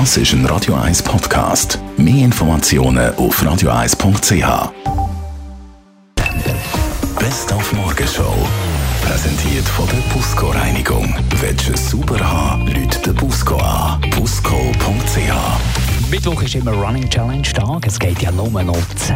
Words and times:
Das 0.00 0.16
ist 0.16 0.32
ein 0.32 0.44
Radio 0.46 0.74
1 0.74 1.04
Podcast. 1.04 1.78
Mehr 1.96 2.24
Informationen 2.24 3.14
auf 3.14 3.40
radio1.ch. 3.40 4.72
Best 7.20 7.52
auf 7.52 7.72
Morgenshow. 7.72 8.34
Präsentiert 9.02 9.68
von 9.68 9.86
der 9.86 10.02
Busco 10.12 10.48
Reinigung. 10.48 11.14
Willst 11.40 11.68
du 11.68 11.74
es 11.74 11.90
sauber 11.90 12.18
haben, 12.18 12.66
Leute 12.66 12.98
den 13.02 13.14
Busco 13.14 13.56
an. 13.58 14.00
Busco.ch. 14.10 16.10
Mittwoch 16.10 16.42
ist 16.42 16.56
immer 16.56 16.72
Running 16.72 17.08
Challenge 17.08 17.42
Tag. 17.42 17.86
Es 17.86 17.96
geht 17.96 18.20
ja 18.20 18.32
nur 18.32 18.50
noch 18.64 18.76
10 18.96 19.14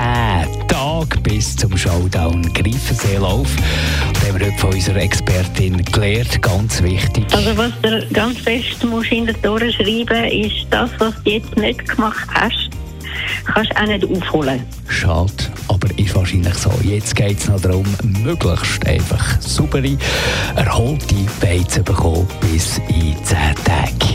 Tage 0.68 1.18
bis 1.24 1.56
zum 1.56 1.76
Showdown 1.76 2.52
Greifenseelauf. 2.54 3.48
Haben 4.28 4.40
wir 4.40 4.46
heute 4.48 4.58
von 4.58 4.74
unserer 4.74 4.96
Expertin 4.96 5.82
gelernt, 5.86 6.42
ganz 6.42 6.82
wichtig. 6.82 7.24
Also 7.32 7.56
was 7.56 7.72
du 7.80 8.06
ganz 8.12 8.38
fest 8.40 8.84
musst 8.84 9.10
in 9.10 9.24
den 9.24 9.40
Toren 9.40 9.72
schreiben 9.72 10.24
ist, 10.24 10.66
das, 10.68 10.90
was 10.98 11.14
du 11.24 11.30
jetzt 11.30 11.56
nicht 11.56 11.88
gemacht 11.88 12.28
hast, 12.34 12.68
kannst 13.46 13.70
du 13.70 13.76
auch 13.76 13.86
nicht 13.86 14.04
aufholen. 14.04 14.62
Schade, 14.86 15.32
aber 15.68 15.88
ist 15.98 16.14
wahrscheinlich 16.14 16.54
so. 16.54 16.70
Jetzt 16.82 17.16
geht 17.16 17.38
es 17.38 17.48
noch 17.48 17.60
darum, 17.62 17.86
möglichst 18.22 18.86
einfach 18.86 19.40
saubere, 19.40 19.96
erholte 20.56 21.14
Beine 21.40 21.66
zu 21.66 21.82
bekommen 21.82 22.28
bis 22.52 22.82
in 22.88 23.16
10 23.24 23.36
Tage. 23.64 24.07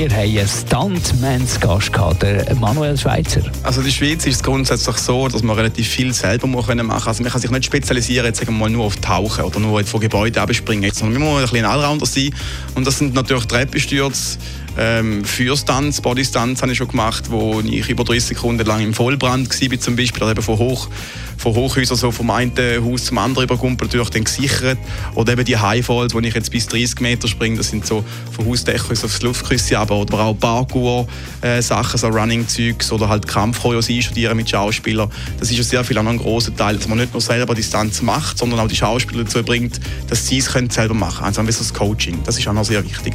Wir 0.00 0.08
haben 0.12 0.38
einen 1.22 1.46
der 2.22 2.54
Manuel 2.54 2.96
Schweizer. 2.96 3.42
Also 3.62 3.80
in 3.80 3.86
der 3.86 3.92
Schweiz 3.92 4.24
ist 4.24 4.36
es 4.36 4.42
grundsätzlich 4.42 4.96
so, 4.96 5.28
dass 5.28 5.42
man 5.42 5.54
relativ 5.56 5.86
viel 5.86 6.14
selber 6.14 6.46
machen 6.46 6.78
können. 6.78 6.90
Also 6.90 7.22
man 7.22 7.30
kann 7.30 7.38
sich 7.38 7.50
nicht 7.50 7.66
spezialisieren, 7.66 8.24
jetzt 8.24 8.38
sagen 8.38 8.54
wir 8.54 8.60
mal 8.60 8.70
nur 8.70 8.86
auf 8.86 8.96
Tauchen 8.96 9.44
oder 9.44 9.60
nur 9.60 9.84
von 9.84 10.00
Gebäuden 10.00 10.38
abspringen, 10.42 10.90
sondern 10.94 11.20
man 11.20 11.32
muss 11.32 11.42
ein 11.42 11.50
bisschen 11.50 11.66
Allrounder 11.66 12.06
sein. 12.06 12.30
Und 12.74 12.86
das 12.86 12.96
sind 12.96 13.12
natürlich 13.12 13.44
Treppenstürze, 13.44 14.38
ähm, 14.78 15.24
für 15.24 15.56
Stunts, 15.56 16.00
Bodystunts 16.00 16.62
habe 16.62 16.72
ich 16.72 16.78
schon 16.78 16.88
gemacht, 16.88 17.30
wo 17.30 17.60
ich 17.60 17.88
über 17.88 18.04
30 18.04 18.24
Sekunden 18.24 18.64
lang 18.66 18.80
im 18.80 18.94
Vollbrand 18.94 19.48
war, 19.48 19.80
zum 19.80 19.96
Beispiel, 19.96 20.22
also 20.22 20.30
eben 20.30 20.42
von, 20.42 20.58
Hoch, 20.58 20.88
von 21.36 21.54
Hochhäusern 21.54 21.96
so 21.96 22.10
vom 22.10 22.30
einen 22.30 22.52
Haus 22.84 23.06
zum 23.06 23.18
anderen 23.18 23.44
überkumpelt, 23.44 23.92
durch 23.92 24.10
den 24.10 24.24
gesichert. 24.24 24.78
Oder 25.14 25.32
eben 25.32 25.44
die 25.44 25.56
Highfalls, 25.56 26.14
wo 26.14 26.20
ich 26.20 26.34
jetzt 26.34 26.50
bis 26.50 26.66
30 26.68 27.00
Meter 27.00 27.28
springe, 27.28 27.56
das 27.56 27.68
sind 27.68 27.84
so 27.84 28.04
von 28.32 28.46
Hausdächern 28.46 28.92
aufs 28.92 29.22
Luftküsse, 29.22 29.78
aber 29.78 29.96
oder 29.96 30.18
auch 30.20 30.38
Parkour-Sachen, 30.38 31.94
äh, 31.94 31.98
so 31.98 32.06
Running-Zeugs 32.08 32.92
oder 32.92 33.08
halt 33.08 33.26
Kampfchoreos 33.26 33.88
einstudieren 33.90 34.36
mit 34.36 34.48
Schauspielern. 34.48 35.10
Das 35.38 35.50
ist 35.50 35.56
ja 35.56 35.64
sehr 35.64 35.84
viel 35.84 35.98
auch 35.98 36.02
noch 36.02 36.12
ein 36.12 36.18
grosser 36.18 36.54
Teil, 36.54 36.76
dass 36.76 36.88
man 36.88 36.98
nicht 36.98 37.12
nur 37.12 37.20
selber 37.20 37.54
die 37.54 37.62
Stunts 37.62 38.02
macht, 38.02 38.38
sondern 38.38 38.60
auch 38.60 38.68
die 38.68 38.76
Schauspieler 38.76 39.24
dazu 39.24 39.42
bringt, 39.42 39.80
dass 40.08 40.26
sie 40.26 40.38
es 40.38 40.46
selber 40.46 40.94
machen 40.94 41.16
können. 41.16 41.26
Also 41.26 41.40
ein 41.40 41.46
bisschen 41.46 41.66
das 41.68 41.74
Coaching, 41.74 42.18
das 42.24 42.38
ist 42.38 42.46
auch 42.46 42.52
noch 42.52 42.64
sehr 42.64 42.84
wichtig. 42.84 43.14